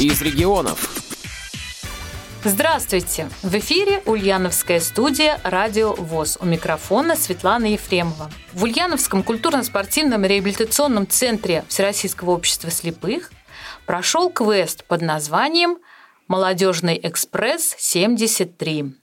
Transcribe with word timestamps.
из 0.00 0.22
регионов. 0.22 0.88
Здравствуйте! 2.42 3.28
В 3.42 3.54
эфире 3.56 4.02
Ульяновская 4.06 4.80
студия 4.80 5.38
«Радио 5.44 5.92
ВОЗ». 5.92 6.38
У 6.40 6.46
микрофона 6.46 7.14
Светлана 7.16 7.66
Ефремова. 7.66 8.30
В 8.54 8.62
Ульяновском 8.62 9.22
культурно-спортивном 9.22 10.24
реабилитационном 10.24 11.06
центре 11.06 11.64
Всероссийского 11.68 12.30
общества 12.30 12.70
слепых 12.70 13.30
прошел 13.84 14.30
квест 14.30 14.84
под 14.84 15.02
названием 15.02 15.76
«Молодежный 16.28 16.98
экспресс-73». 17.02 18.99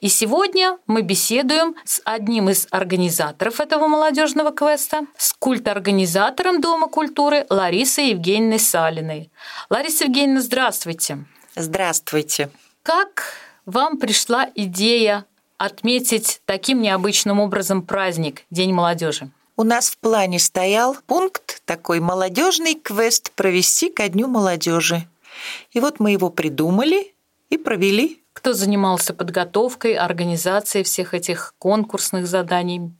И 0.00 0.08
сегодня 0.08 0.78
мы 0.86 1.02
беседуем 1.02 1.74
с 1.84 2.00
одним 2.04 2.48
из 2.48 2.66
организаторов 2.70 3.60
этого 3.60 3.88
молодежного 3.88 4.52
квеста, 4.52 5.06
с 5.16 5.32
культорганизатором 5.32 6.60
Дома 6.60 6.88
культуры 6.88 7.46
Ларисой 7.50 8.10
Евгеньевной 8.10 8.58
Салиной. 8.58 9.30
Лариса 9.70 10.04
Евгеньевна, 10.04 10.40
здравствуйте. 10.40 11.24
Здравствуйте. 11.54 12.50
Как 12.82 13.34
вам 13.66 13.98
пришла 13.98 14.48
идея 14.54 15.24
отметить 15.56 16.40
таким 16.44 16.80
необычным 16.80 17.40
образом 17.40 17.82
праздник 17.82 18.44
День 18.50 18.72
молодежи? 18.72 19.30
У 19.56 19.64
нас 19.64 19.90
в 19.90 19.98
плане 19.98 20.38
стоял 20.38 20.96
пункт 21.06 21.62
такой 21.64 21.98
молодежный 21.98 22.76
квест 22.76 23.32
провести 23.32 23.90
ко 23.90 24.08
дню 24.08 24.28
молодежи. 24.28 25.08
И 25.72 25.80
вот 25.80 25.98
мы 25.98 26.12
его 26.12 26.30
придумали 26.30 27.12
и 27.50 27.58
провели. 27.58 28.22
Кто 28.38 28.52
занимался 28.52 29.14
подготовкой, 29.14 29.94
организацией 29.94 30.84
всех 30.84 31.12
этих 31.12 31.54
конкурсных 31.58 32.28
заданий? 32.28 32.92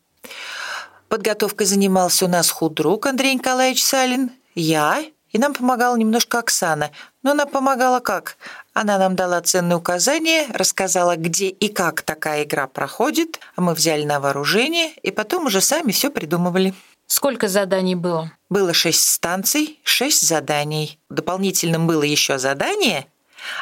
Подготовкой 1.09 1.65
занимался 1.65 2.25
у 2.25 2.29
нас 2.29 2.51
худрук 2.51 3.07
Андрей 3.07 3.35
Николаевич 3.35 3.85
Салин, 3.85 4.33
я, 4.57 5.01
и 5.31 5.39
нам 5.39 5.55
помогала 5.55 5.95
немножко 5.95 6.41
Оксана. 6.41 6.91
Но 7.23 7.31
она 7.31 7.47
помогала 7.47 8.01
как? 8.01 8.37
Она 8.75 8.99
нам 8.99 9.15
дала 9.15 9.41
ценные 9.41 9.77
указания, 9.77 10.49
рассказала, 10.53 11.15
где 11.15 11.51
и 11.51 11.69
как 11.69 12.03
такая 12.03 12.43
игра 12.43 12.67
проходит. 12.67 13.39
А 13.55 13.61
мы 13.61 13.75
взяли 13.75 14.03
на 14.03 14.19
вооружение 14.19 14.91
и 15.05 15.13
потом 15.13 15.47
уже 15.47 15.61
сами 15.61 15.93
все 15.93 16.11
придумывали. 16.11 16.75
Сколько 17.07 17.47
заданий 17.47 17.95
было? 17.95 18.33
Было 18.51 18.75
шесть 18.75 19.09
станций, 19.09 19.79
шесть 19.85 20.27
заданий. 20.27 20.99
Дополнительным 21.09 21.87
было 21.87 22.03
еще 22.03 22.39
задание. 22.41 23.07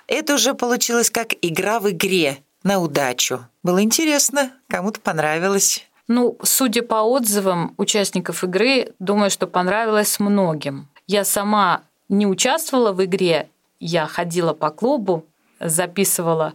Это 0.07 0.35
уже 0.35 0.55
получилось 0.55 1.11
как 1.11 1.35
игра 1.43 1.81
в 1.81 1.91
игре 1.91 2.39
на 2.63 2.81
удачу. 2.81 3.47
Было 3.63 3.83
интересно, 3.83 4.53
кому-то 4.69 5.01
понравилось. 5.01 5.87
Ну, 6.09 6.39
судя 6.43 6.83
по 6.83 7.03
отзывам 7.03 7.75
участников 7.77 8.45
игры, 8.45 8.95
думаю, 8.99 9.31
что 9.31 9.47
понравилось 9.47 10.21
многим. 10.21 10.89
Я 11.07 11.25
сама 11.25 11.83
не 12.09 12.27
участвовала 12.27 12.93
в 12.93 13.05
игре 13.05 13.49
я 13.81 14.07
ходила 14.07 14.53
по 14.53 14.71
клубу, 14.71 15.27
записывала 15.61 16.55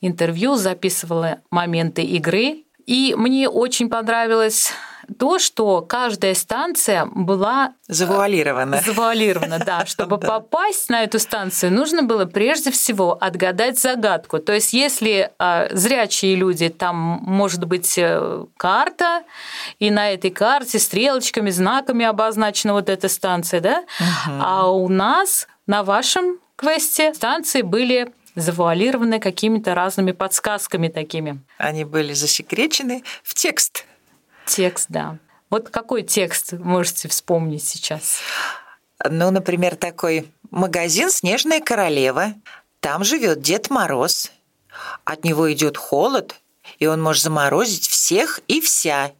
интервью, 0.00 0.56
записывала 0.56 1.38
моменты 1.50 2.02
игры. 2.02 2.64
И 2.86 3.14
мне 3.16 3.48
очень 3.48 3.88
понравилось 3.88 4.72
то, 5.18 5.38
что 5.38 5.80
каждая 5.82 6.34
станция 6.34 7.06
была 7.06 7.74
э, 7.88 7.92
завуалирована. 7.92 8.80
Завуалирована, 8.80 9.58
да. 9.58 9.84
Чтобы 9.86 10.18
попасть 10.18 10.88
на 10.88 11.02
эту 11.02 11.18
станцию, 11.18 11.72
нужно 11.72 12.02
было 12.02 12.24
прежде 12.24 12.70
всего 12.70 13.16
отгадать 13.20 13.78
загадку. 13.78 14.38
То 14.38 14.52
есть, 14.52 14.72
если 14.72 15.30
э, 15.38 15.68
зрячие 15.76 16.36
люди, 16.36 16.68
там 16.68 16.96
может 17.22 17.64
быть 17.64 17.96
э, 17.98 18.44
карта, 18.56 19.22
и 19.78 19.90
на 19.90 20.10
этой 20.10 20.30
карте 20.30 20.78
стрелочками, 20.78 21.50
знаками 21.50 22.04
обозначена 22.04 22.72
вот 22.72 22.88
эта 22.88 23.08
станция, 23.08 23.60
да, 23.60 23.84
а 24.28 24.70
у 24.70 24.88
нас 24.88 25.46
на 25.66 25.82
вашем 25.82 26.38
квесте 26.56 27.14
станции 27.14 27.62
были 27.62 28.12
завуалированы 28.34 29.18
какими-то 29.18 29.74
разными 29.74 30.12
подсказками 30.12 30.88
такими. 30.88 31.40
Они 31.58 31.84
были 31.84 32.12
засекречены 32.12 33.02
в 33.22 33.34
текст. 33.34 33.86
Текст, 34.46 34.86
да. 34.88 35.18
Вот 35.48 35.68
какой 35.68 36.02
текст 36.02 36.52
можете 36.52 37.08
вспомнить 37.08 37.64
сейчас? 37.64 38.20
Ну, 39.08 39.30
например, 39.30 39.76
такой 39.76 40.30
магазин 40.50 41.10
«Снежная 41.10 41.60
королева». 41.60 42.34
Там 42.80 43.04
живет 43.04 43.42
Дед 43.42 43.70
Мороз. 43.70 44.32
От 45.04 45.24
него 45.24 45.52
идет 45.52 45.76
холод, 45.76 46.36
и 46.78 46.86
он 46.86 47.02
может 47.02 47.22
заморозить 47.22 47.86
всех 47.86 48.40
и 48.48 48.60
вся. 48.60 49.12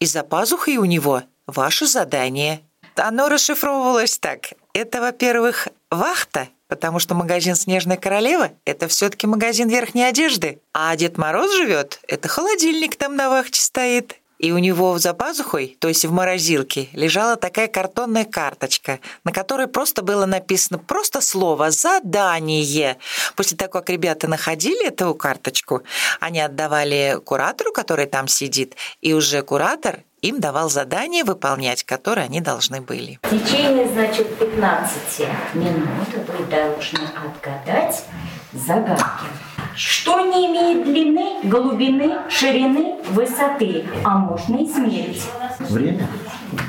И 0.00 0.06
за 0.06 0.22
пазухой 0.22 0.76
у 0.76 0.84
него 0.84 1.22
ваше 1.46 1.86
задание. 1.86 2.62
Оно 2.96 3.28
расшифровывалось 3.28 4.18
так. 4.18 4.52
Это, 4.72 5.00
во-первых, 5.00 5.68
вахта– 5.90 6.48
Потому 6.68 6.98
что 6.98 7.14
магазин 7.14 7.54
«Снежная 7.54 7.96
королева»— 7.96 8.50
это 8.64 8.88
все 8.88 9.08
таки 9.08 9.26
магазин 9.26 9.68
верхней 9.68 10.02
одежды. 10.02 10.60
А 10.72 10.96
Дед 10.96 11.16
Мороз 11.16 11.54
живет— 11.54 12.00
это 12.08 12.28
холодильник 12.28 12.96
там 12.96 13.14
на 13.14 13.30
вахте 13.30 13.60
стоит. 13.60 14.16
И 14.38 14.52
у 14.52 14.58
него 14.58 14.98
за 14.98 15.14
пазухой, 15.14 15.76
то 15.80 15.88
есть 15.88 16.04
в 16.04 16.12
морозилке, 16.12 16.88
лежала 16.92 17.36
такая 17.36 17.68
картонная 17.68 18.24
карточка, 18.24 19.00
на 19.24 19.32
которой 19.32 19.66
просто 19.66 20.02
было 20.02 20.26
написано 20.26 20.78
просто 20.78 21.20
слово 21.20 21.70
«задание». 21.70 22.98
После 23.34 23.56
того, 23.56 23.70
как 23.70 23.88
ребята 23.90 24.28
находили 24.28 24.88
эту 24.88 25.14
карточку, 25.14 25.82
они 26.20 26.40
отдавали 26.40 27.18
куратору, 27.24 27.72
который 27.72 28.06
там 28.06 28.28
сидит, 28.28 28.76
и 29.00 29.14
уже 29.14 29.42
куратор 29.42 30.00
им 30.22 30.40
давал 30.40 30.68
задание 30.68 31.24
выполнять, 31.24 31.84
которые 31.84 32.24
они 32.24 32.40
должны 32.40 32.80
были. 32.80 33.18
В 33.22 33.30
течение, 33.30 33.88
значит, 33.88 34.38
15 34.38 35.28
минут 35.54 36.08
вы 36.28 36.44
должны 36.46 37.06
отгадать 37.14 38.02
загадки. 38.52 39.45
Что 39.76 40.20
не 40.22 40.46
имеет 40.46 40.84
длины, 40.84 41.40
глубины, 41.44 42.14
ширины, 42.30 42.96
высоты, 43.10 43.84
а 44.04 44.16
можно 44.16 44.64
измерить? 44.64 45.22
Время? 45.60 46.06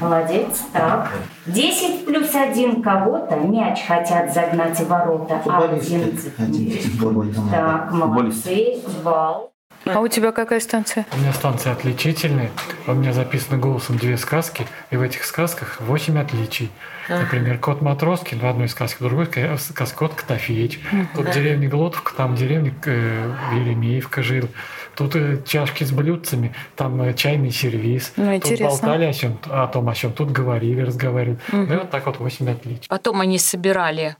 Молодец, 0.01 0.63
так. 0.73 1.11
10 1.45 2.05
плюс 2.05 2.35
1 2.35 2.81
кого-то 2.81 3.35
мяч 3.37 3.85
хотят 3.87 4.33
загнать 4.33 4.77
в 4.79 4.87
ворота. 4.87 5.39
Футболисты. 5.43 5.95
11. 5.95 6.33
11. 6.37 7.51
Так, 7.51 7.91
молодцы, 7.91 8.77
бал. 9.03 9.51
А 9.93 9.99
у 9.99 10.07
тебя 10.07 10.31
какая 10.31 10.59
станция? 10.59 11.05
У 11.13 11.17
меня 11.17 11.33
станция 11.33 11.73
отличительная. 11.73 12.51
У 12.85 12.93
меня 12.93 13.13
записано 13.13 13.57
голосом 13.57 13.97
две 13.97 14.17
сказки, 14.17 14.65
и 14.91 14.97
в 14.97 15.01
этих 15.01 15.23
сказках 15.25 15.79
восемь 15.81 16.19
отличий. 16.19 16.71
Например, 17.09 17.57
кот 17.57 17.81
Матроскин 17.81 18.39
в 18.39 18.45
одной 18.45 18.67
сказке, 18.67 18.97
в 18.99 19.07
другой 19.07 19.27
сказке 19.57 19.97
кот 19.97 20.13
Котофеич. 20.13 20.79
Тут 21.15 21.31
деревня 21.31 21.69
Глотовка, 21.69 22.13
там 22.15 22.35
деревня 22.35 22.73
э, 22.85 23.33
Еремеевка 23.53 24.21
жил. 24.21 24.49
Тут 24.95 25.15
э, 25.15 25.41
чашки 25.45 25.83
с 25.83 25.91
блюдцами, 25.91 26.53
там 26.75 27.01
э, 27.01 27.13
чайный 27.13 27.51
сервис. 27.51 28.13
Ну, 28.17 28.25
тут 28.25 28.51
интересно. 28.51 28.67
болтали 28.67 29.05
о, 29.05 29.13
чем, 29.13 29.39
о 29.45 29.67
том, 29.67 29.87
о 29.87 29.95
чем. 29.95 30.11
Тут 30.11 30.31
говорили, 30.31 30.81
разговаривали. 30.81 31.39
Угу. 31.49 31.57
Ну 31.57 31.73
и 31.73 31.77
вот 31.77 31.91
так 31.91 32.05
вот 32.07 32.19
восемь 32.19 32.49
отличий. 32.49 32.87
Потом 32.89 33.21
они 33.21 33.37
собирали 33.37 34.17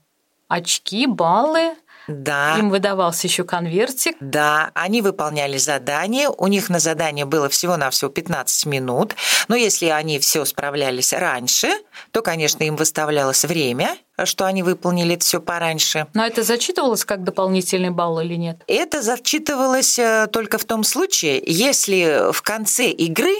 очки, 0.48 1.08
баллы, 1.08 1.74
да. 2.08 2.58
Им 2.58 2.70
выдавался 2.70 3.28
еще 3.28 3.44
конвертик. 3.44 4.16
Да, 4.20 4.72
они 4.74 5.02
выполняли 5.02 5.58
задание. 5.58 6.30
У 6.30 6.48
них 6.48 6.70
на 6.70 6.80
задание 6.80 7.26
было 7.26 7.50
всего-навсего 7.50 8.10
15 8.10 8.66
минут. 8.66 9.16
Но 9.48 9.56
если 9.56 9.88
они 9.88 10.20
все 10.20 10.46
справлялись 10.46 11.14
раньше, 11.14 11.70
то, 12.12 12.22
конечно, 12.22 12.64
им 12.64 12.76
выставлялось 12.76 13.44
время, 13.46 13.98
что 14.26 14.46
они 14.46 14.64
выполнили 14.64 15.16
это 15.16 15.26
все 15.26 15.42
пораньше. 15.42 16.08
Но 16.14 16.26
это 16.26 16.44
зачитывалось 16.44 17.06
как 17.06 17.24
дополнительный 17.24 17.90
балл 17.90 18.20
или 18.20 18.36
нет? 18.36 18.62
Это 18.68 19.02
зачитывалось 19.02 20.00
э, 20.00 20.28
только 20.32 20.58
в 20.58 20.66
том 20.66 20.84
случае, 20.84 21.42
если 21.46 22.32
в 22.32 22.42
конце 22.42 22.90
игры 22.90 23.36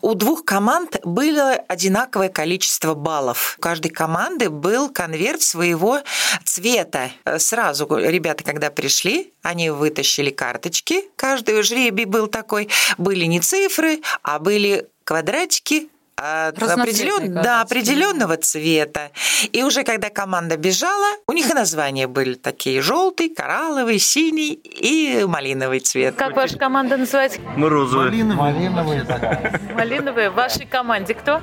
у 0.00 0.14
двух 0.14 0.44
команд 0.44 0.98
было 1.04 1.52
одинаковое 1.68 2.28
количество 2.28 2.94
баллов. 2.94 3.56
У 3.58 3.62
каждой 3.62 3.90
команды 3.90 4.50
был 4.50 4.90
конверт 4.90 5.42
своего 5.42 6.00
цвета. 6.44 7.10
Сразу 7.38 7.86
ребята, 7.96 8.44
когда 8.44 8.70
пришли, 8.70 9.32
они 9.42 9.70
вытащили 9.70 10.30
карточки, 10.30 11.04
каждый 11.16 11.62
жребий 11.62 12.04
был 12.04 12.26
такой, 12.26 12.68
были 12.98 13.24
не 13.24 13.40
цифры, 13.40 14.00
а 14.22 14.38
были 14.38 14.88
квадратики, 15.04 15.88
определен... 16.16 17.34
да, 17.34 17.62
определенного 17.62 18.36
цвета. 18.36 19.10
И 19.52 19.62
уже 19.62 19.82
когда 19.84 20.10
команда 20.10 20.56
бежала, 20.56 21.16
у 21.26 21.32
них 21.32 21.50
и 21.50 21.54
названия 21.54 22.06
были 22.06 22.34
такие 22.34 22.80
желтый, 22.82 23.28
коралловый, 23.28 23.98
синий 23.98 24.52
и 24.52 25.24
малиновый 25.26 25.80
цвет. 25.80 26.14
Как 26.16 26.36
ваша 26.36 26.58
команда 26.58 26.96
называется? 26.96 27.40
Мы 27.56 27.68
розовые. 27.68 28.10
Малиновые. 28.10 28.70
Малиновые. 28.70 29.60
Малиновые. 29.74 30.30
В 30.30 30.34
вашей 30.34 30.66
команде 30.66 31.14
кто? 31.14 31.40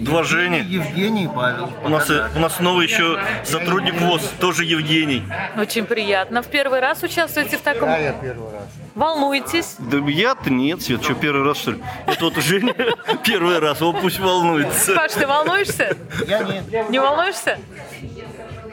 Два 0.00 0.22
Жени. 0.24 0.60
Евгений 0.60 1.24
и 1.24 1.28
Павел. 1.28 1.70
У 1.84 1.88
нас, 1.88 2.08
у 2.10 2.38
нас 2.38 2.58
новый 2.60 2.86
еще 2.86 3.20
сотрудник 3.44 4.00
ВОЗ, 4.00 4.22
тоже 4.40 4.64
Евгений. 4.64 5.22
Очень 5.56 5.84
приятно. 5.84 6.42
В 6.42 6.46
первый 6.48 6.80
раз 6.80 7.02
участвуете 7.02 7.58
в 7.58 7.60
таком? 7.60 7.88
Да, 7.88 7.98
я 7.98 8.12
первый 8.12 8.50
раз. 8.52 8.62
Волнуетесь? 8.94 9.76
Да 9.78 9.98
я-то 9.98 10.50
нет, 10.50 10.82
Свет, 10.82 11.02
что 11.02 11.14
первый 11.14 11.44
раз, 11.44 11.58
что 11.58 11.72
ли? 11.72 11.82
Это 12.06 12.24
вот 12.24 12.36
Женя 12.36 12.74
первый 13.24 13.58
раз, 13.58 13.82
он 13.82 14.00
пусть 14.00 14.18
волнуется. 14.18 14.94
Паш, 14.94 15.12
ты 15.12 15.26
волнуешься? 15.26 15.96
Я 16.26 16.42
нет. 16.44 16.90
Не 16.90 16.98
волнуешься? 16.98 17.58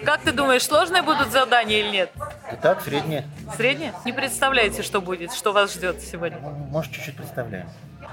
Как 0.05 0.21
ты 0.21 0.31
думаешь, 0.31 0.63
сложные 0.63 1.01
будут 1.01 1.31
задания 1.31 1.79
или 1.81 1.89
нет? 1.89 2.11
Итак, 2.53 2.81
среднее. 2.81 3.25
Средние? 3.57 3.93
Не 4.05 4.13
представляете, 4.13 4.81
что 4.81 5.01
будет, 5.01 5.33
что 5.33 5.51
вас 5.51 5.73
ждет 5.73 6.01
сегодня? 6.01 6.37
Может, 6.39 6.93
чуть-чуть 6.93 7.17
представляем. 7.17 7.67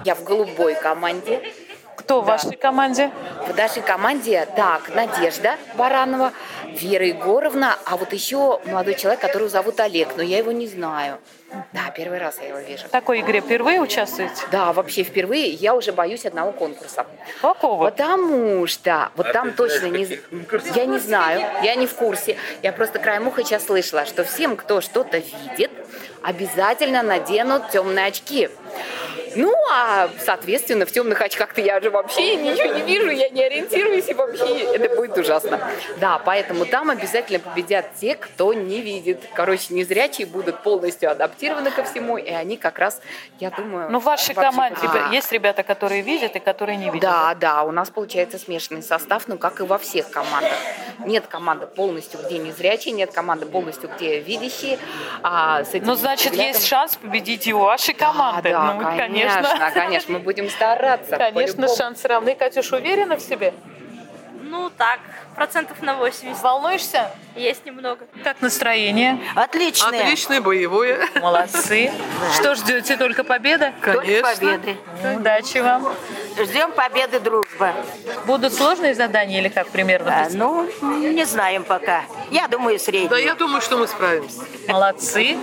Я 0.04 0.16
в 0.16 0.24
голубой 0.24 0.74
команде. 0.74 1.40
Кто 1.96 2.20
в 2.20 2.26
вашей 2.26 2.56
команде? 2.56 3.10
В 3.48 3.56
нашей 3.56 3.82
команде, 3.82 4.46
так, 4.56 4.94
Надежда 4.94 5.56
Баранова, 5.76 6.32
Вера 6.66 7.06
Егоровна, 7.06 7.76
а 7.84 7.96
вот 7.96 8.12
еще 8.12 8.60
молодой 8.66 8.94
человек, 8.94 9.20
которого 9.20 9.48
зовут 9.48 9.78
Олег, 9.80 10.08
но 10.16 10.22
я 10.22 10.38
его 10.38 10.52
не 10.52 10.66
знаю. 10.66 11.18
Да, 11.72 11.90
первый 11.94 12.18
раз 12.18 12.38
я 12.40 12.48
его 12.48 12.58
вижу. 12.58 12.86
В 12.86 12.90
такой 12.90 13.20
игре 13.20 13.40
впервые 13.40 13.80
участвуете? 13.80 14.42
Да, 14.50 14.72
вообще 14.72 15.04
впервые 15.04 15.50
я 15.50 15.74
уже 15.74 15.92
боюсь 15.92 16.26
одного 16.26 16.52
конкурса. 16.52 17.06
Какого? 17.40 17.84
Потому 17.84 18.66
что 18.66 19.10
вот 19.16 19.32
там 19.32 19.52
точно 19.52 19.86
не... 19.86 20.18
Я 20.74 20.86
не 20.86 20.98
знаю, 20.98 21.42
я 21.62 21.74
не 21.76 21.86
в 21.86 21.94
курсе. 21.94 22.36
Я 22.62 22.72
просто 22.72 22.98
краем 22.98 23.28
уха 23.28 23.44
сейчас 23.44 23.66
слышала, 23.66 24.04
что 24.04 24.24
всем, 24.24 24.56
кто 24.56 24.80
что-то 24.80 25.18
видит, 25.18 25.70
обязательно 26.22 27.02
наденут 27.02 27.70
темные 27.70 28.06
очки. 28.06 28.48
Ну, 29.36 29.52
а, 29.72 30.08
соответственно, 30.20 30.86
в 30.86 30.92
темных 30.92 31.20
очках-то 31.20 31.60
я 31.60 31.80
же 31.80 31.90
вообще 31.90 32.36
ничего 32.36 32.72
не 32.74 32.82
вижу, 32.82 33.10
я 33.10 33.28
не 33.30 33.42
ориентируюсь, 33.42 34.08
и 34.08 34.14
вообще 34.14 34.60
это 34.60 34.94
будет 34.96 35.16
ужасно. 35.18 35.60
Да, 35.98 36.18
поэтому 36.24 36.66
там 36.66 36.90
обязательно 36.90 37.38
победят 37.38 37.86
те, 38.00 38.14
кто 38.14 38.52
не 38.54 38.80
видит. 38.80 39.22
Короче, 39.34 39.74
незрячие 39.74 40.26
будут 40.26 40.62
полностью 40.62 41.10
адаптированы 41.10 41.70
ко 41.70 41.84
всему, 41.84 42.16
и 42.16 42.30
они 42.30 42.56
как 42.56 42.78
раз, 42.78 43.00
я 43.40 43.50
думаю... 43.50 43.90
Ну, 43.90 43.98
в 43.98 44.04
вашей 44.04 44.34
вообще 44.34 44.50
команде 44.50 44.80
победят. 44.80 45.12
есть 45.12 45.32
ребята, 45.32 45.62
которые 45.62 46.02
видят 46.02 46.36
и 46.36 46.38
которые 46.40 46.76
не 46.76 46.86
видят. 46.86 47.00
Да, 47.02 47.34
да, 47.34 47.62
у 47.64 47.70
нас 47.70 47.90
получается 47.90 48.38
смешанный 48.38 48.82
состав, 48.82 49.28
ну, 49.28 49.38
как 49.38 49.60
и 49.60 49.62
во 49.64 49.78
всех 49.78 50.10
командах. 50.10 50.52
Нет 51.04 51.26
команды 51.26 51.66
полностью, 51.66 52.20
где 52.24 52.38
незрячие, 52.38 52.94
нет 52.94 53.12
команды 53.12 53.46
полностью, 53.46 53.90
где 53.96 54.20
видящие. 54.20 54.78
А 55.22 55.64
с 55.64 55.70
этим 55.74 55.86
Ну, 55.86 55.94
значит, 55.94 56.32
взглядом- 56.32 56.52
есть 56.54 56.66
шанс 56.66 56.96
победить 56.96 57.46
и 57.46 57.52
у 57.52 57.58
вашей 57.58 57.94
команды. 57.94 58.50
Да, 58.50 58.74
ну, 58.74 58.82
да, 58.82 59.08
конечно. 59.28 59.58
конечно, 59.58 59.80
конечно, 59.80 60.12
мы 60.14 60.18
будем 60.20 60.50
стараться. 60.50 61.16
Конечно, 61.16 61.68
шансы 61.68 62.08
равны. 62.08 62.34
Катюш, 62.34 62.72
уверена 62.72 63.16
в 63.16 63.20
себе? 63.20 63.54
Ну 64.42 64.70
так, 64.70 65.00
процентов 65.34 65.82
на 65.82 65.94
80. 65.94 66.40
Волнуешься? 66.42 67.10
Есть 67.34 67.66
немного. 67.66 68.06
Как 68.22 68.40
настроение? 68.40 69.18
Отличное. 69.34 70.02
Отличное 70.02 70.40
боевое. 70.40 71.08
Молодцы. 71.20 71.90
Что 72.36 72.54
ждете? 72.54 72.96
Только 72.96 73.24
победа? 73.24 73.72
Только 73.82 74.22
победы. 74.22 74.76
Удачи 75.16 75.58
вам. 75.58 75.92
Ждем 76.38 76.72
победы, 76.72 77.18
дружба. 77.58 77.74
Будут 78.26 78.54
сложные 78.54 78.94
задания 78.94 79.40
или 79.40 79.48
как 79.48 79.68
примерно? 79.68 80.26
А, 80.26 80.28
ну, 80.30 80.68
не 80.82 81.24
знаем 81.24 81.64
пока. 81.64 82.02
Я 82.30 82.48
думаю, 82.48 82.78
среднее. 82.78 83.08
Да, 83.08 83.18
я 83.18 83.34
думаю, 83.34 83.60
что 83.60 83.76
мы 83.76 83.86
справимся. 83.86 84.40
Молодцы. 84.68 85.36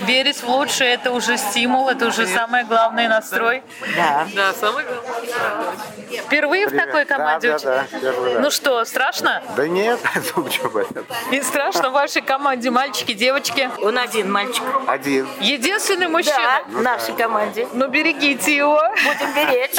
Верить 0.00 0.42
в 0.42 0.48
лучшее– 0.48 0.94
это 0.94 1.12
уже 1.12 1.36
стимул, 1.36 1.88
это 1.88 2.06
уже 2.06 2.26
самое 2.26 2.64
главное 2.64 3.08
настрой. 3.08 3.62
Да. 3.96 4.26
Да, 4.34 4.52
самое 4.54 4.86
главное. 4.86 6.24
Впервые 6.26 6.66
в 6.66 6.76
такой 6.76 7.04
команде 7.04 7.52
Да, 7.52 7.58
да, 7.58 7.86
да, 7.90 7.98
первый 8.00 8.34
раз. 8.34 8.42
Ну 8.42 8.50
что, 8.50 8.84
страшно? 8.84 9.42
Да 9.56 9.68
нет, 9.68 10.00
ну 10.36 10.50
что. 10.50 10.84
Не 11.30 11.42
страшно 11.42 11.90
в 11.90 11.92
вашей 11.92 12.22
команде 12.22 12.70
мальчики, 12.70 13.12
девочки? 13.12 13.70
Он 13.82 13.98
один 13.98 14.30
мальчик. 14.32 14.64
Один. 14.86 15.28
Единственный 15.40 16.06
Да, 16.06 16.12
мужчина? 16.12 16.62
в 16.68 16.82
нашей 16.82 17.14
команде. 17.14 17.68
Ну 17.72 17.88
берегите 17.88 18.54
его. 18.56 18.80
Будем 19.04 19.34
беречь. 19.34 19.76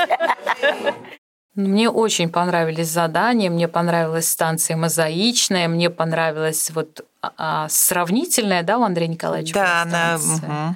Мне 1.56 1.90
очень 1.90 2.30
понравились 2.30 2.90
задания, 2.90 3.50
мне 3.50 3.70
понравилась 3.70 4.30
станция 4.30 4.76
мозаичная, 4.76 5.70
мне 5.70 5.90
понравилась 5.90 6.70
вот 6.72 7.06
а, 7.22 7.34
а, 7.38 7.70
сравнительная, 7.70 8.62
да, 8.62 8.78
у 8.78 8.84
Андрея 8.84 9.08
Николаевича? 9.08 9.54
Да, 9.54 9.82
она... 9.84 10.76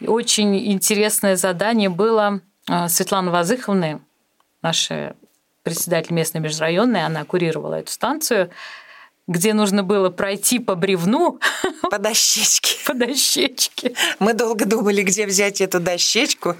И 0.00 0.08
Очень 0.08 0.72
интересное 0.72 1.36
задание 1.36 1.90
было 1.90 2.40
а, 2.68 2.88
Светланы 2.88 3.30
Вазыховны, 3.30 4.00
наша 4.62 5.14
председатель 5.62 6.12
местной 6.12 6.40
межрайонной, 6.40 7.04
она 7.04 7.24
курировала 7.24 7.74
эту 7.74 7.92
станцию, 7.92 8.50
где 9.26 9.54
нужно 9.54 9.82
было 9.82 10.10
пройти 10.10 10.58
по 10.58 10.74
бревну, 10.74 11.40
По 11.90 11.98
дощечке. 11.98 12.76
по 12.86 12.94
дощечке. 12.94 13.94
Мы 14.18 14.34
долго 14.34 14.64
думали, 14.64 15.02
где 15.02 15.26
взять 15.26 15.60
эту 15.60 15.80
дощечку. 15.80 16.56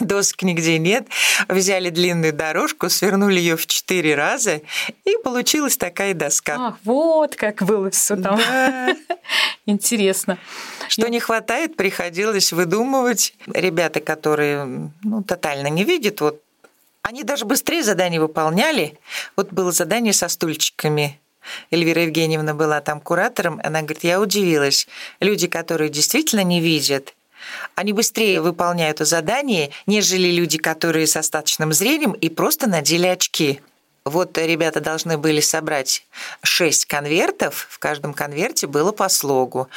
Досок 0.00 0.42
нигде 0.42 0.78
нет. 0.78 1.06
Взяли 1.48 1.90
длинную 1.90 2.32
дорожку, 2.32 2.88
свернули 2.88 3.38
ее 3.38 3.56
в 3.56 3.66
четыре 3.66 4.14
раза, 4.14 4.60
и 5.04 5.16
получилась 5.22 5.76
такая 5.76 6.14
доска. 6.14 6.56
Ах, 6.58 6.78
вот 6.84 7.36
как 7.36 7.62
было 7.62 7.90
все 7.90 8.16
там. 8.16 8.36
Да. 8.38 8.96
Интересно. 9.66 10.38
Что 10.88 11.08
не 11.08 11.20
хватает, 11.20 11.76
приходилось 11.76 12.52
выдумывать. 12.52 13.34
Ребята, 13.46 14.00
которые 14.00 14.90
ну, 15.02 15.22
тотально 15.22 15.68
не 15.68 15.84
видят, 15.84 16.20
вот 16.20 16.42
они 17.02 17.22
даже 17.22 17.44
быстрее 17.44 17.82
задание 17.82 18.20
выполняли. 18.20 18.98
Вот 19.36 19.52
было 19.52 19.72
задание 19.72 20.12
со 20.12 20.28
стульчиками. 20.28 21.18
Эльвира 21.70 22.02
Евгеньевна 22.02 22.54
была 22.54 22.80
там 22.80 23.00
куратором. 23.00 23.60
Она 23.64 23.82
говорит, 23.82 24.04
я 24.04 24.20
удивилась. 24.20 24.86
Люди, 25.20 25.46
которые 25.46 25.90
действительно 25.90 26.42
не 26.42 26.60
видят, 26.60 27.14
они 27.74 27.92
быстрее 27.92 28.40
выполняют 28.40 28.98
задание, 28.98 29.70
нежели 29.86 30.30
люди, 30.30 30.58
которые 30.58 31.06
с 31.06 31.16
остаточным 31.16 31.72
зрением 31.72 32.12
и 32.12 32.28
просто 32.28 32.68
надели 32.68 33.06
очки. 33.06 33.60
Вот 34.10 34.36
ребята 34.38 34.80
должны 34.80 35.16
были 35.16 35.40
собрать 35.40 36.04
шесть 36.42 36.86
конвертов, 36.86 37.68
в 37.70 37.78
каждом 37.78 38.12
конверте 38.12 38.66
было 38.66 38.90
по 38.90 39.08
слогу. 39.08 39.68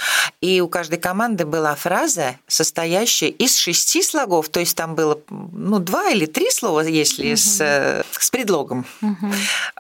И 0.42 0.60
у 0.60 0.68
каждой 0.68 0.98
команды 0.98 1.46
была 1.46 1.76
фраза, 1.76 2.38
состоящая 2.48 3.30
из 3.30 3.56
шести 3.56 4.02
слогов, 4.02 4.50
то 4.50 4.60
есть 4.60 4.76
там 4.76 4.96
было 4.96 5.20
ну, 5.30 5.78
два 5.78 6.10
или 6.10 6.26
три 6.26 6.50
слова, 6.50 6.82
если 6.82 7.36
с, 7.36 7.62
э, 7.62 8.04
с 8.12 8.30
предлогом. 8.32 8.86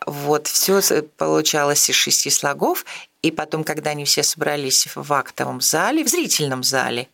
Вот, 0.05 0.47
все 0.47 0.81
получалось 1.17 1.89
из 1.89 1.95
шести 1.95 2.29
слогов. 2.29 2.85
И 3.23 3.31
потом, 3.31 3.63
когда 3.63 3.91
они 3.91 4.03
все 4.03 4.21
собрались 4.21 4.87
в 4.93 5.13
актовом 5.13 5.61
зале, 5.61 6.03
в 6.03 6.09
зрительном 6.09 6.61
зале, 6.61 7.07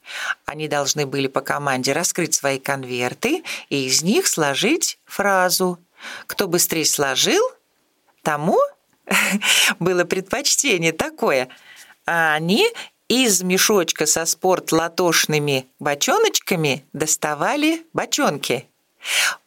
они 0.46 0.68
должны 0.68 1.06
были 1.06 1.28
по 1.28 1.42
команде 1.42 1.94
раскрыть 1.94 2.34
свои 2.34 2.58
конверты 2.58 3.44
и 3.70 3.86
из 3.86 4.02
них 4.02 4.28
сложить 4.28 4.98
фразу. 5.06 5.78
Кто 6.28 6.48
быстрее 6.48 6.86
сложил, 6.86 7.44
тому 8.24 8.60
было 9.80 10.04
предпочтение 10.04 10.92
такое. 10.92 11.50
А 12.06 12.34
они 12.34 12.68
из 13.08 13.42
мешочка 13.42 14.06
со 14.06 14.26
спорт-латошными 14.26 15.68
бочоночками 15.80 16.86
доставали 16.94 17.86
бочонки. 17.94 18.68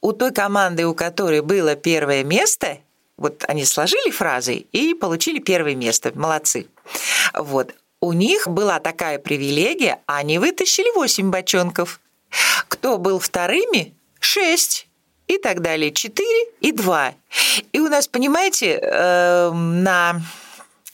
У 0.00 0.12
той 0.12 0.33
команды, 0.33 0.87
у 0.87 0.95
которой 0.95 1.43
было 1.43 1.77
первое 1.77 2.25
место, 2.25 2.79
вот 3.17 3.45
они 3.47 3.65
сложили 3.65 4.11
фразы 4.11 4.55
и 4.73 4.95
получили 4.95 5.38
первое 5.38 5.75
место. 5.75 6.11
Молодцы. 6.15 6.67
Вот. 7.35 7.75
У 8.00 8.12
них 8.12 8.49
была 8.49 8.81
такая 8.81 9.19
привилегия, 9.19 10.00
они 10.07 10.38
вытащили 10.38 10.93
8 10.97 11.31
бочонков. 11.31 12.00
Кто 12.67 12.99
был 12.99 13.21
вторыми? 13.21 13.95
6 14.19 14.88
и 15.35 15.39
так 15.39 15.61
далее. 15.61 15.93
4 15.93 16.27
и 16.61 16.73
2. 16.73 17.15
И 17.73 17.81
у 17.81 17.89
нас, 17.89 18.09
понимаете, 18.09 18.79
э, 18.83 19.51
на 19.53 20.21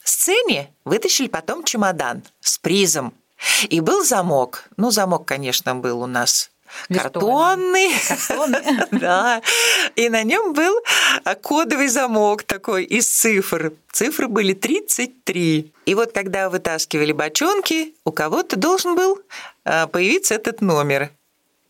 сцене 0.05 0.71
вытащили 0.85 1.29
потом 1.29 1.65
чемодан 1.65 2.23
с 2.41 2.59
призом. 2.59 3.13
И 3.69 3.81
был 3.81 4.05
замок. 4.05 4.65
Ну, 4.77 4.91
замок, 4.91 5.27
конечно, 5.27 5.75
был 5.75 6.03
у 6.03 6.07
нас 6.07 6.51
картонный. 6.89 7.91
Да. 8.91 9.43
И 9.97 10.09
на 10.09 10.23
нем 10.23 10.53
был 10.53 10.81
кодовый 11.43 11.89
замок 11.89 12.43
такой 12.43 12.85
из 12.85 13.07
цифр. 13.07 13.73
Цифры 13.93 14.29
были 14.29 14.55
33. 14.55 15.73
И 15.87 15.95
вот 15.95 16.13
когда 16.13 16.51
вытаскивали 16.51 17.13
бочонки, 17.13 17.95
у 18.05 18.13
кого-то 18.13 18.57
должен 18.57 18.95
был 18.95 19.21
э, 19.65 19.87
появиться 19.87 20.35
этот 20.35 20.61
номер. 20.61 21.11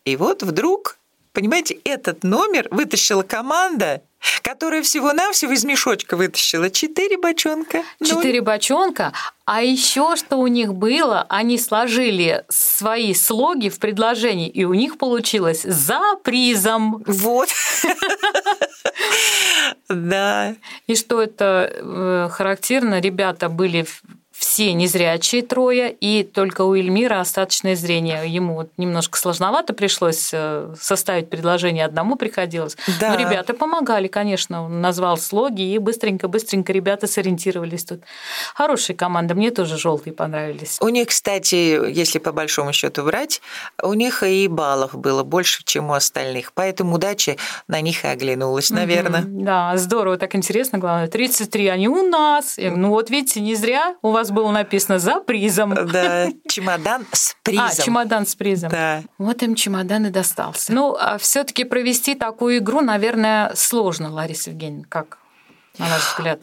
И 0.05 0.15
вот 0.15 0.43
вдруг, 0.43 0.97
понимаете, 1.33 1.79
этот 1.83 2.23
номер 2.23 2.67
вытащила 2.71 3.23
команда, 3.23 4.01
которая 4.41 4.81
всего-навсего 4.81 5.53
из 5.53 5.63
мешочка 5.63 6.17
вытащила 6.17 6.69
четыре 6.69 7.17
бочонка. 7.17 7.83
Четыре 8.03 8.41
бочонка. 8.41 9.13
А 9.45 9.61
еще 9.61 10.15
что 10.15 10.37
у 10.37 10.47
них 10.47 10.73
было, 10.73 11.25
они 11.29 11.57
сложили 11.57 12.43
свои 12.49 13.13
слоги 13.13 13.69
в 13.69 13.79
предложении, 13.79 14.49
и 14.49 14.65
у 14.65 14.73
них 14.73 14.97
получилось 14.97 15.63
за 15.63 16.01
призом. 16.23 17.03
Вот. 17.05 17.49
Да. 19.89 20.55
И 20.85 20.95
что 20.95 21.21
это 21.21 21.71
э, 21.73 22.29
характерно, 22.31 22.99
ребята 22.99 23.49
были 23.49 23.87
все 24.39 24.71
незрячие 24.71 25.41
трое, 25.41 25.91
и 25.91 26.23
только 26.23 26.61
у 26.61 26.73
Эльмира 26.73 27.19
остаточное 27.19 27.75
зрение. 27.75 28.23
Ему 28.25 28.55
вот 28.55 28.69
немножко 28.77 29.19
сложновато 29.19 29.73
пришлось 29.73 30.29
э, 30.31 30.73
составить 30.79 31.29
предложение, 31.29 31.83
одному 31.83 32.15
приходилось. 32.15 32.77
Да. 33.01 33.09
Но 33.09 33.19
ребята 33.19 33.53
помогали, 33.53 34.07
конечно. 34.07 34.63
Он 34.63 34.79
назвал 34.79 35.17
слоги, 35.17 35.73
и 35.73 35.77
быстренько-быстренько 35.77 36.71
ребята 36.71 37.05
сориентировались 37.05 37.83
тут. 37.83 37.99
Хорошая 38.55 38.95
команда, 38.95 39.35
мне 39.35 39.51
тоже 39.51 39.77
желтые 39.77 40.13
понравились. 40.13 40.77
У 40.79 40.87
них, 40.87 41.09
кстати, 41.09 41.91
если 41.91 42.19
по 42.19 42.31
большому 42.31 42.71
счету 42.71 43.03
брать, 43.03 43.41
у 43.83 43.93
них 43.93 44.23
и 44.23 44.47
баллов 44.47 44.97
было 44.97 45.23
больше, 45.23 45.63
чем 45.65 45.89
у 45.89 45.93
остальных. 45.93 46.53
Поэтому 46.53 46.95
удача 46.95 47.35
на 47.67 47.81
них 47.81 48.05
и 48.05 48.07
оглянулась, 48.07 48.69
наверное. 48.69 49.21
Мгм. 49.21 49.43
Да, 49.43 49.75
здорово, 49.75 50.17
так 50.17 50.33
интересно, 50.33 50.77
главное. 50.79 51.09
33, 51.09 51.67
они 51.67 51.89
у 51.89 52.07
нас. 52.07 52.55
Ну 52.57 52.89
вот 52.91 53.09
видите, 53.09 53.41
не 53.41 53.55
зря 53.55 53.95
у 54.01 54.11
вас 54.11 54.28
было 54.31 54.51
написано 54.51 54.99
за 54.99 55.19
призом. 55.19 55.73
Да, 55.73 56.27
чемодан 56.47 57.05
с 57.11 57.35
призом. 57.43 57.65
А, 57.65 57.75
чемодан 57.75 58.25
с 58.25 58.35
призом. 58.35 58.69
Да. 58.69 59.03
Вот 59.17 59.43
им 59.43 59.55
чемодан 59.55 60.07
и 60.07 60.09
достался. 60.09 60.71
Ну, 60.73 60.95
а 60.99 61.17
все-таки 61.17 61.63
провести 61.63 62.15
такую 62.15 62.57
игру, 62.57 62.81
наверное, 62.81 63.53
сложно, 63.55 64.11
Лариса 64.11 64.51
Евгеньевна. 64.51 64.85
Как, 64.89 65.17
на 65.77 65.85
ваш 65.87 66.13
взгляд? 66.13 66.39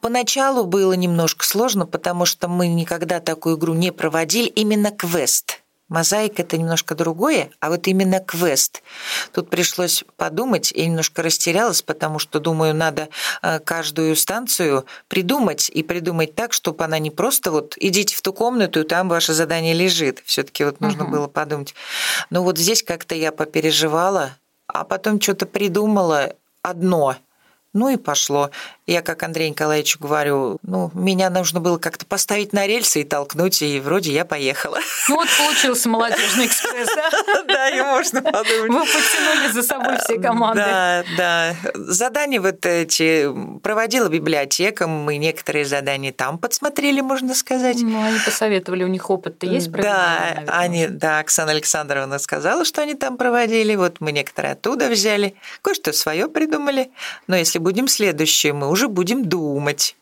Поначалу 0.00 0.64
было 0.64 0.92
немножко 0.92 1.44
сложно, 1.44 1.86
потому 1.86 2.24
что 2.24 2.48
мы 2.48 2.68
никогда 2.68 3.20
такую 3.20 3.56
игру 3.56 3.74
не 3.74 3.92
проводили, 3.92 4.48
именно 4.48 4.90
квест. 4.90 5.61
Мозаика 5.92 6.40
это 6.40 6.56
немножко 6.56 6.94
другое, 6.94 7.50
а 7.60 7.68
вот 7.68 7.86
именно 7.86 8.18
квест. 8.18 8.82
Тут 9.34 9.50
пришлось 9.50 10.04
подумать, 10.16 10.72
я 10.72 10.86
немножко 10.86 11.22
растерялась, 11.22 11.82
потому 11.82 12.18
что, 12.18 12.40
думаю, 12.40 12.74
надо 12.74 13.10
э, 13.42 13.58
каждую 13.60 14.16
станцию 14.16 14.86
придумать 15.08 15.68
и 15.68 15.82
придумать 15.82 16.34
так, 16.34 16.54
чтобы 16.54 16.82
она 16.82 16.98
не 16.98 17.10
просто 17.10 17.50
вот 17.50 17.74
идите 17.76 18.16
в 18.16 18.22
ту 18.22 18.32
комнату, 18.32 18.80
и 18.80 18.84
там 18.84 19.10
ваше 19.10 19.34
задание 19.34 19.74
лежит. 19.74 20.22
Все-таки 20.24 20.64
вот 20.64 20.80
нужно 20.80 21.04
Мгм. 21.04 21.12
было 21.12 21.26
подумать. 21.26 21.74
Но 22.30 22.42
вот 22.42 22.56
здесь 22.56 22.82
как-то 22.82 23.14
я 23.14 23.30
попереживала, 23.30 24.38
а 24.68 24.84
потом 24.84 25.20
что-то 25.20 25.44
придумала 25.44 26.34
одно. 26.62 27.16
Ну 27.72 27.88
и 27.88 27.96
пошло. 27.96 28.50
Я, 28.86 29.00
как 29.00 29.22
Андрей 29.22 29.48
Николаевичу 29.48 29.98
говорю, 29.98 30.58
ну, 30.62 30.90
меня 30.92 31.30
нужно 31.30 31.60
было 31.60 31.78
как-то 31.78 32.04
поставить 32.04 32.52
на 32.52 32.66
рельсы 32.66 33.00
и 33.00 33.04
толкнуть, 33.04 33.62
и 33.62 33.80
вроде 33.80 34.12
я 34.12 34.24
поехала. 34.24 34.78
Ну 35.08 35.16
вот 35.16 35.28
получился 35.38 35.88
молодежный 35.88 36.46
экспресс, 36.46 36.88
да? 36.94 37.10
Да, 37.52 37.68
и 37.70 37.80
можно 37.80 38.22
подумать. 38.22 38.70
Вы 38.70 38.80
потянули 38.80 39.52
за 39.52 39.62
собой 39.62 39.98
все 39.98 40.18
команды. 40.18 40.62
Да, 40.62 41.04
да. 41.16 41.54
Задания 41.74 42.40
вот 42.40 42.64
эти 42.66 43.28
проводила 43.62 44.08
библиотека, 44.08 44.86
мы 44.86 45.16
некоторые 45.16 45.64
задания 45.64 46.12
там 46.12 46.38
подсмотрели, 46.38 47.00
можно 47.00 47.34
сказать. 47.34 47.78
Ну, 47.80 48.02
они 48.02 48.18
посоветовали, 48.24 48.84
у 48.84 48.88
них 48.88 49.08
опыт-то 49.10 49.46
есть 49.46 49.70
Да, 49.70 50.42
они, 50.48 50.88
да, 50.88 51.20
Оксана 51.20 51.52
Александровна 51.52 52.18
сказала, 52.18 52.64
что 52.64 52.82
они 52.82 52.94
там 52.94 53.16
проводили. 53.16 53.74
Вот 53.76 54.00
мы 54.00 54.12
некоторые 54.12 54.52
оттуда 54.52 54.88
взяли. 54.88 55.34
Кое-что 55.62 55.92
свое 55.92 56.28
придумали. 56.28 56.90
Но 57.26 57.36
если 57.36 57.58
будем 57.62 57.88
следующее, 57.88 58.52
мы 58.52 58.68
уже 58.68 58.88
будем 58.88 59.24
думать 59.24 59.96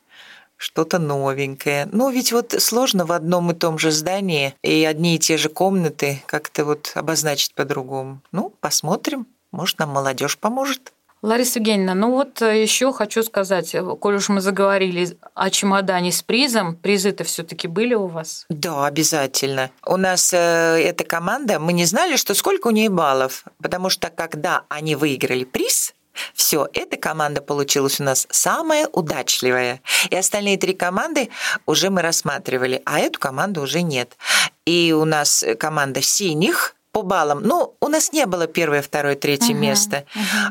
что-то 0.56 0.98
новенькое. 0.98 1.88
Ну, 1.90 2.10
ведь 2.10 2.32
вот 2.32 2.54
сложно 2.58 3.06
в 3.06 3.12
одном 3.12 3.50
и 3.50 3.54
том 3.54 3.78
же 3.78 3.90
здании 3.90 4.54
и 4.62 4.84
одни 4.84 5.16
и 5.16 5.18
те 5.18 5.38
же 5.38 5.48
комнаты 5.48 6.22
как-то 6.26 6.66
вот 6.66 6.92
обозначить 6.94 7.54
по-другому. 7.54 8.20
Ну, 8.30 8.52
посмотрим. 8.60 9.26
Может, 9.52 9.78
нам 9.78 9.90
молодежь 9.90 10.38
поможет. 10.38 10.92
Лариса 11.22 11.58
Евгеньевна, 11.58 11.94
ну 11.94 12.12
вот 12.12 12.40
еще 12.40 12.94
хочу 12.94 13.22
сказать, 13.22 13.74
э, 13.74 13.82
коль 14.00 14.16
уж 14.16 14.30
мы 14.30 14.40
заговорили 14.40 15.18
о 15.34 15.50
чемодане 15.50 16.12
с 16.12 16.22
призом, 16.22 16.76
призы-то 16.76 17.24
все 17.24 17.42
таки 17.42 17.68
были 17.68 17.92
у 17.92 18.06
вас? 18.06 18.46
Да, 18.48 18.86
обязательно. 18.86 19.70
У 19.84 19.98
нас 19.98 20.32
э, 20.32 20.36
эта 20.36 21.04
команда, 21.04 21.58
мы 21.58 21.74
не 21.74 21.84
знали, 21.84 22.16
что 22.16 22.32
сколько 22.32 22.68
у 22.68 22.70
нее 22.70 22.88
баллов, 22.88 23.44
потому 23.62 23.90
что 23.90 24.08
когда 24.08 24.64
они 24.70 24.96
выиграли 24.96 25.44
приз, 25.44 25.94
все, 26.34 26.68
эта 26.72 26.96
команда 26.96 27.40
получилась 27.40 28.00
у 28.00 28.04
нас 28.04 28.26
самая 28.30 28.88
удачливая. 28.88 29.80
И 30.10 30.16
остальные 30.16 30.58
три 30.58 30.74
команды 30.74 31.30
уже 31.66 31.90
мы 31.90 32.02
рассматривали, 32.02 32.82
а 32.84 32.98
эту 32.98 33.18
команду 33.18 33.62
уже 33.62 33.82
нет. 33.82 34.16
И 34.64 34.94
у 34.96 35.04
нас 35.04 35.44
команда 35.58 36.02
синих 36.02 36.74
по 36.92 37.02
баллам. 37.02 37.42
Ну, 37.42 37.76
у 37.80 37.88
нас 37.88 38.12
не 38.12 38.26
было 38.26 38.46
первое, 38.46 38.82
второе, 38.82 39.14
третье 39.14 39.52
Мгм, 39.52 39.62
место. 39.62 40.04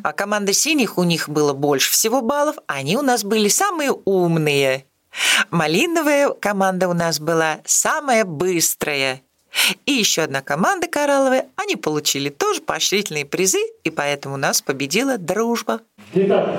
А 0.04 0.13
команда 0.13 0.54
синих, 0.54 0.98
у 0.98 1.04
них 1.04 1.28
было 1.30 1.54
больше 1.54 1.92
всего 1.92 2.22
баллов, 2.22 2.58
они 2.68 2.98
у 2.98 3.01
нас 3.01 3.24
были 3.24 3.50
самые 3.50 3.92
умные. 3.92 4.86
Малиновая 5.50 6.30
команда 6.30 6.88
у 6.88 6.94
нас 6.94 7.20
была 7.20 7.60
самая 7.66 8.25
быстрая. 8.25 9.22
И 9.86 9.91
еще 9.91 10.24
одна 10.24 10.41
команда 10.41 10.88
коралловая, 10.88 11.46
они 11.56 11.75
получили 11.75 12.29
тоже 12.29 12.62
поощрительные 12.62 13.25
призы, 13.25 13.60
и 13.84 13.89
поэтому 13.89 14.36
у 14.36 14.38
нас 14.38 14.62
победила 14.62 15.18
дружба. 15.18 15.82
Итак, 16.13 16.50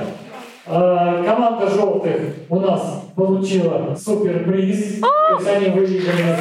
э, 0.66 1.24
команда 1.24 1.70
желтых 1.70 2.20
у 2.48 2.60
нас 2.60 3.04
получила 3.14 3.94
суперприз. 3.94 5.00
То 5.00 5.36
есть 5.36 5.48
они 5.48 5.68
выиграли. 5.68 6.36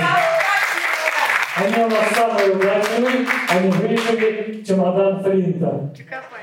Они 1.58 1.84
у 1.84 1.90
нас 1.90 2.10
самые 2.16 2.56
удачливые, 2.56 3.28
они 3.50 3.70
выиграли 3.70 4.64
чемодан 4.66 5.22
Флинта. 5.24 5.94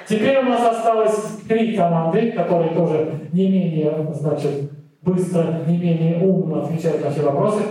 Теперь 0.09 0.39
у 0.39 0.43
нас 0.43 0.77
осталось 0.77 1.17
три 1.49 1.77
команды, 1.77 2.33
которые 2.33 2.75
тоже 2.75 3.29
не 3.33 3.49
менее, 3.49 4.07
значит, 4.13 4.71
быстро, 5.03 5.65
не 5.67 5.79
менее 5.79 6.19
умно 6.19 6.65
отвечают 6.65 7.03
на 7.03 7.11
все 7.11 7.23
вопросы. 7.23 7.63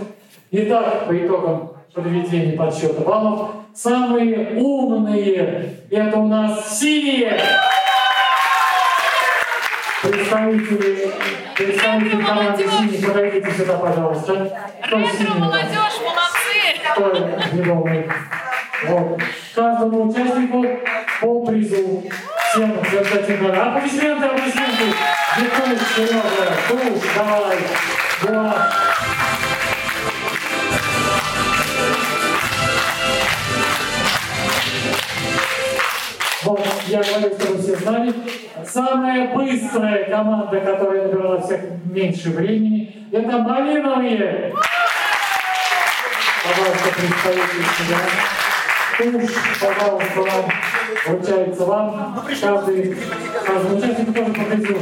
Итак, 0.50 1.06
по 1.06 1.16
итогам 1.16 1.75
подведения 1.96 2.56
подсчета 2.58 3.00
баллов, 3.00 3.52
самые 3.74 4.60
умные 4.60 5.80
это 5.90 6.18
у 6.18 6.28
нас 6.28 6.78
синие. 6.78 7.40
Представители, 10.02 11.10
представители 11.56 12.22
команды 12.22 12.68
синих, 12.68 13.06
подойдите 13.06 13.50
сюда, 13.50 13.78
пожалуйста. 13.78 14.70
Кто 14.84 15.02
синий? 15.08 15.38
Молодежь, 15.38 16.00
молодцы! 16.04 16.56
Кто 16.92 17.56
ведомый? 17.56 18.10
Вот. 18.88 19.20
Каждому 19.54 20.10
участнику 20.10 20.66
по 21.22 21.46
призу. 21.46 22.04
Всем 22.50 22.76
замечательно. 22.90 23.62
Аплодисменты, 23.62 24.26
аплодисменты. 24.26 24.84
Дикуш, 25.38 25.78
Сережа, 25.96 26.22
Туш, 26.68 27.14
давай. 27.16 27.58
Да. 28.22 28.68
Я 36.88 37.02
говорю, 37.02 37.34
чтобы 37.38 37.58
все 37.62 37.76
знали. 37.76 38.14
Самая 38.64 39.34
быстрая 39.34 40.04
команда, 40.10 40.60
которая 40.60 41.08
набрала 41.08 41.40
всех 41.40 41.60
меньше 41.84 42.30
времени, 42.30 43.08
это 43.12 43.38
малиновые. 43.38 44.54
Пожалуйста, 46.44 46.88
представитель 46.96 47.66
себя. 47.78 47.98
Туш, 48.98 49.30
пожалуйста, 49.60 50.20
вам 50.20 50.50
вручается 51.06 51.64
вам. 51.66 52.24
Каждый, 52.40 52.96
каждый 53.44 53.78
участник 53.78 54.14
тоже 54.14 54.32
победил. 54.32 54.78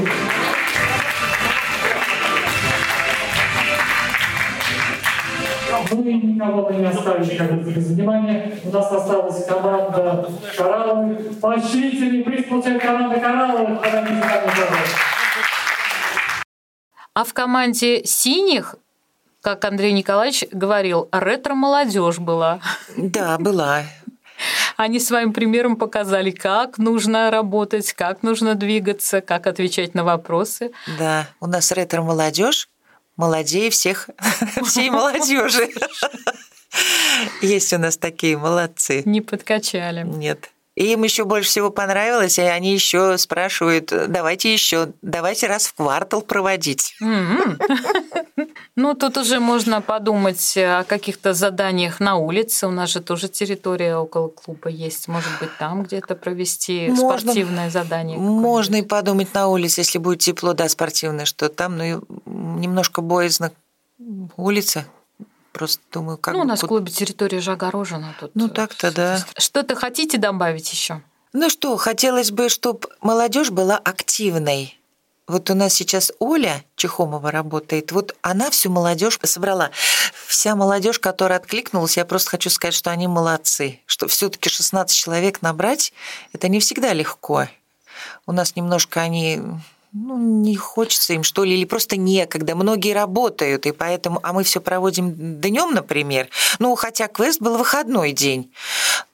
Ну 5.94 6.02
и 6.08 6.14
никого 6.14 6.68
мы 6.68 6.76
не 6.76 6.86
оставили 6.86 7.36
как 7.36 7.62
бы 7.62 7.70
без 7.70 7.86
внимания. 7.86 8.58
У 8.64 8.70
нас 8.70 8.90
осталась 8.90 9.46
команда 9.46 10.28
Коралловых. 10.56 11.40
Поощрительный 11.40 12.24
приз 12.24 12.46
получает 12.46 12.82
команда 12.82 13.20
Коралловых. 13.20 13.80
Подойдите 13.80 14.20
ко 14.20 14.26
мне, 14.26 14.44
пожалуйста. 14.44 14.98
А 17.14 17.22
в 17.22 17.32
команде 17.32 18.04
синих, 18.04 18.74
как 19.40 19.64
Андрей 19.64 19.92
Николаевич 19.92 20.44
говорил, 20.50 21.08
ретро-молодежь 21.12 22.18
была. 22.18 22.58
Да, 22.96 23.38
была. 23.38 23.84
Они 24.76 24.98
своим 24.98 25.32
примером 25.32 25.76
показали, 25.76 26.32
как 26.32 26.78
нужно 26.78 27.30
работать, 27.30 27.92
как 27.92 28.24
нужно 28.24 28.56
двигаться, 28.56 29.20
как 29.20 29.46
отвечать 29.46 29.94
на 29.94 30.02
вопросы. 30.02 30.72
Да, 30.98 31.28
у 31.40 31.46
нас 31.46 31.70
ретро-молодежь 31.70 32.68
молодее 33.16 33.71
всех, 33.71 34.11
всей 34.64 34.90
молодежи. 34.90 35.71
Есть 37.40 37.73
у 37.73 37.78
нас 37.78 37.97
такие 37.97 38.37
молодцы. 38.37 39.02
Не 39.04 39.21
подкачали. 39.21 40.02
Нет. 40.02 40.50
И 40.75 40.92
им 40.92 41.04
еще 41.04 41.25
больше 41.25 41.49
всего 41.49 41.71
понравилось, 41.71 42.38
и 42.38 42.42
они 42.42 42.73
еще 42.75 43.16
спрашивают, 43.16 43.92
давайте 44.09 44.52
еще, 44.52 44.92
давайте 45.02 45.47
раз 45.47 45.68
в 45.68 45.75
квартал 45.75 46.21
проводить. 46.21 46.97
М-м. 47.00 47.61
Ну, 48.76 48.95
тут 48.95 49.16
уже 49.16 49.38
можно 49.38 49.81
подумать 49.81 50.57
о 50.57 50.83
каких-то 50.83 51.33
заданиях 51.33 52.00
на 52.00 52.16
улице. 52.16 52.66
У 52.66 52.71
нас 52.71 52.90
же 52.90 53.00
тоже 53.00 53.28
территория 53.28 53.97
около 53.97 54.28
клуба 54.28 54.69
есть. 54.69 55.07
Может 55.07 55.31
быть, 55.40 55.50
там 55.59 55.85
где-то 55.85 56.16
провести 56.16 56.88
Можно. 56.88 57.21
спортивное 57.21 57.71
задание. 57.71 58.19
Можно 58.19 58.76
и 58.76 58.83
подумать 58.83 59.33
на 59.33 59.47
улице, 59.47 59.83
если 59.83 59.99
будет 59.99 60.21
тепло, 60.21 60.54
да, 60.54 60.69
спортивное, 60.69 61.25
что 61.25 61.49
там, 61.49 61.78
ну, 61.78 62.02
немножко 62.26 63.00
боязно 63.00 63.52
улица. 64.37 64.85
Просто 65.52 65.81
думаю, 65.93 66.19
как 66.19 66.35
ну, 66.35 66.40
у 66.40 66.45
нас 66.45 66.61
в 66.61 66.66
клубе 66.66 66.90
территория 66.90 67.40
же 67.40 67.52
огорожена. 67.52 68.16
Тут 68.19 68.33
Ну, 68.35 68.49
так-то 68.49 68.90
да. 68.90 69.25
Что-то 69.38 69.76
хотите 69.76 70.19
добавить 70.19 70.73
еще? 70.73 71.00
Ну 71.33 71.49
что, 71.49 71.76
хотелось 71.76 72.33
бы, 72.33 72.49
чтобы 72.49 72.88
молодежь 73.00 73.50
была 73.50 73.78
активной. 73.78 74.76
Вот 75.26 75.49
у 75.49 75.54
нас 75.54 75.73
сейчас 75.73 76.12
Оля 76.19 76.64
Чехомова 76.76 77.31
работает, 77.31 77.93
вот 77.93 78.14
она 78.21 78.50
всю 78.50 78.71
молодежь 78.71 79.19
собрала. 79.23 79.71
Вся 80.26 80.54
молодежь, 80.54 80.99
которая 80.99 81.38
откликнулась, 81.38 81.97
я 81.97 82.04
просто 82.04 82.31
хочу 82.31 82.50
сказать, 82.50 82.75
что 82.75 82.90
они 82.90 83.09
молодцы. 83.09 83.81
Что 83.87 84.07
все-таки 84.07 84.50
16 84.50 84.95
человек 84.95 85.40
набрать, 85.40 85.95
это 86.35 86.49
не 86.49 86.61
всегда 86.61 86.93
легко. 86.93 87.49
У 88.26 88.33
нас 88.33 88.54
немножко 88.54 89.00
они 89.00 89.40
ну, 89.96 90.18
не 90.18 90.56
хочется 90.56 91.12
им, 91.12 91.22
что 91.22 91.44
ли, 91.44 91.54
или 91.54 91.64
просто 91.64 91.96
некогда. 91.96 92.56
Многие 92.56 92.92
работают, 92.92 93.64
и 93.64 93.70
поэтому... 93.70 94.18
А 94.24 94.32
мы 94.32 94.42
все 94.42 94.60
проводим 94.60 95.12
днем, 95.40 95.72
например. 95.72 96.28
Ну, 96.58 96.74
хотя 96.74 97.06
квест 97.06 97.40
был 97.40 97.56
выходной 97.56 98.10
день. 98.10 98.52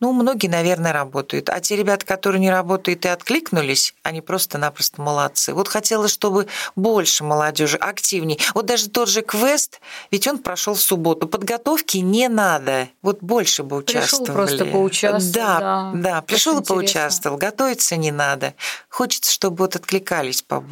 Ну, 0.01 0.13
многие, 0.13 0.47
наверное, 0.47 0.95
работают. 0.95 1.51
А 1.51 1.61
те 1.61 1.77
ребята, 1.77 2.07
которые 2.07 2.41
не 2.41 2.51
работают 2.51 3.05
и 3.05 3.09
откликнулись, 3.09 3.95
они 4.03 4.23
просто-напросто 4.23 5.03
молодцы. 5.03 5.53
Вот 5.53 5.69
хотелось, 5.69 6.13
чтобы 6.13 6.47
больше 6.77 7.25
молодежи, 7.25 7.77
активней. 7.77 8.41
Вот 8.55 8.65
даже 8.65 8.89
тот 8.89 9.11
же 9.11 9.21
квест, 9.21 9.81
ведь 10.11 10.27
он 10.27 10.39
прошел 10.39 10.73
в 10.73 10.81
субботу. 10.81 11.29
Подготовки 11.29 11.99
не 11.99 12.29
надо. 12.29 12.89
Вот 13.03 13.19
больше 13.21 13.65
бы 13.65 13.83
Пришел 13.83 14.01
участвовали. 14.01 14.33
просто 14.33 14.65
поучаствовать, 14.65 15.35
Да, 15.35 15.61
да. 15.61 15.93
да, 15.95 16.23
пришел 16.23 16.59
и 16.59 16.65
поучаствовал. 16.65 17.37
Готовиться 17.37 17.97
не 17.97 18.13
надо. 18.13 18.55
Хочется, 18.89 19.31
чтобы 19.31 19.59
вот 19.59 19.77
откликались 19.77 20.41
побольше. 20.41 20.70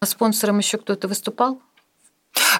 А 0.00 0.06
спонсором 0.06 0.58
еще 0.58 0.78
кто-то 0.78 1.08
выступал? 1.08 1.60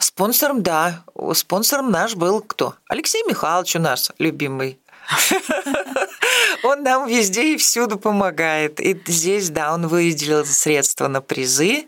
Спонсором, 0.01 0.63
да. 0.63 1.05
Спонсором 1.35 1.91
наш 1.91 2.15
был 2.17 2.41
кто? 2.41 2.75
Алексей 2.89 3.23
Михайлович 3.29 3.77
у 3.77 3.81
нас 3.81 4.11
любимый. 4.19 4.79
Он 6.63 6.83
нам 6.83 7.07
везде 7.07 7.55
и 7.55 7.57
всюду 7.57 7.99
помогает. 7.99 8.81
И 8.81 8.99
здесь, 9.07 9.51
да, 9.51 9.73
он 9.73 9.87
выделил 9.87 10.45
средства 10.45 11.07
на 11.07 11.21
призы. 11.21 11.87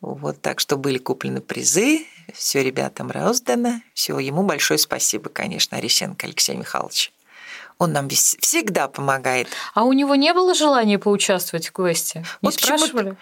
Вот 0.00 0.40
так 0.42 0.60
что 0.60 0.76
были 0.76 0.98
куплены 0.98 1.40
призы, 1.40 2.06
все 2.34 2.62
ребятам 2.62 3.10
раздано. 3.10 3.80
Все, 3.94 4.18
ему 4.18 4.42
большое 4.42 4.78
спасибо, 4.78 5.30
конечно, 5.30 5.78
Орещенко 5.78 6.26
Алексей 6.26 6.56
Михайлович. 6.56 7.12
Он 7.78 7.92
нам 7.92 8.08
всегда 8.08 8.88
помогает. 8.88 9.48
А 9.74 9.84
у 9.84 9.92
него 9.92 10.14
не 10.14 10.32
было 10.32 10.54
желания 10.54 10.98
поучаствовать 10.98 11.68
в 11.68 11.72
квесте? 11.72 12.20
Не 12.20 12.24
Вот 12.42 12.54
спрашивали? 12.54 13.16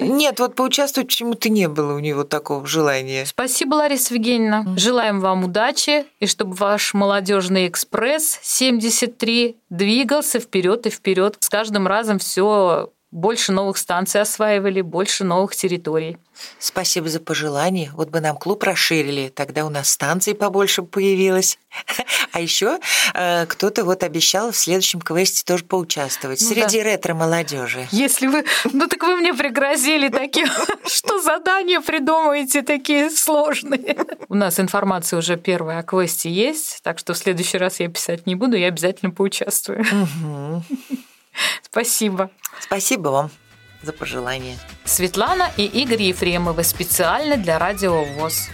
Нет, 0.00 0.40
вот 0.40 0.54
поучаствовать 0.54 1.08
почему-то 1.08 1.48
не 1.48 1.68
было 1.68 1.94
у 1.94 1.98
него 1.98 2.24
такого 2.24 2.66
желания. 2.66 3.24
Спасибо, 3.26 3.74
Лариса 3.74 4.14
Евгеньевна. 4.14 4.64
Желаем 4.76 5.20
вам 5.20 5.44
удачи 5.44 6.06
и 6.18 6.26
чтобы 6.26 6.54
ваш 6.54 6.94
молодежный 6.94 7.68
экспресс 7.68 8.38
73 8.42 9.56
двигался 9.68 10.40
вперед 10.40 10.86
и 10.86 10.90
вперед. 10.90 11.36
С 11.40 11.48
каждым 11.48 11.86
разом 11.86 12.18
все 12.18 12.90
больше 13.10 13.52
новых 13.52 13.76
станций 13.76 14.20
осваивали, 14.20 14.80
больше 14.82 15.24
новых 15.24 15.56
территорий. 15.56 16.16
Спасибо 16.58 17.08
за 17.08 17.20
пожелание. 17.20 17.90
Вот 17.94 18.10
бы 18.10 18.20
нам 18.20 18.36
клуб 18.36 18.62
расширили, 18.62 19.28
тогда 19.28 19.66
у 19.66 19.68
нас 19.68 19.90
станций 19.90 20.34
побольше 20.34 20.82
появилось. 20.82 21.58
А 22.32 22.40
еще 22.40 22.78
кто-то 23.12 23.84
вот 23.84 24.04
обещал 24.04 24.52
в 24.52 24.56
следующем 24.56 25.00
квесте 25.00 25.42
тоже 25.44 25.64
поучаствовать 25.64 26.40
Ну 26.40 26.46
среди 26.46 26.78
да. 26.78 26.84
ретро-молодежи. 26.84 27.88
Если 27.90 28.28
вы... 28.28 28.44
Ну 28.72 28.86
так 28.86 29.02
вы 29.02 29.16
мне 29.16 29.34
пригрозили 29.34 30.08
такие, 30.08 30.46
что 30.86 31.20
задания 31.20 31.80
придумаете 31.80 32.62
такие 32.62 33.10
сложные. 33.10 33.96
У 34.28 34.34
нас 34.34 34.60
информация 34.60 35.18
уже 35.18 35.36
первая 35.36 35.80
о 35.80 35.82
квесте 35.82 36.30
есть, 36.30 36.78
так 36.82 37.00
что 37.00 37.14
в 37.14 37.18
следующий 37.18 37.58
раз 37.58 37.80
я 37.80 37.88
писать 37.88 38.26
не 38.26 38.36
буду, 38.36 38.56
я 38.56 38.68
обязательно 38.68 39.10
поучаствую. 39.10 39.84
Спасибо. 41.62 42.30
Спасибо 42.60 43.08
вам 43.08 43.30
за 43.82 43.92
пожелание. 43.92 44.58
Светлана 44.84 45.50
и 45.56 45.64
Игорь 45.64 46.02
Ефремовы 46.02 46.64
специально 46.64 47.36
для 47.36 47.58
Радио 47.58 48.04
ВОЗ. 48.04 48.48